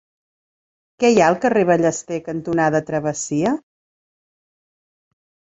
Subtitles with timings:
[1.03, 3.53] Què hi ha al carrer Ballester cantonada Travessia?